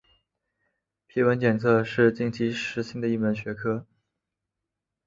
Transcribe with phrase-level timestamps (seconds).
[1.05, 3.85] 皮纹检测是近期时兴的一门学科。